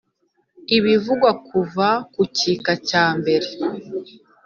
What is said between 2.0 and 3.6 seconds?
ku gika cya mbere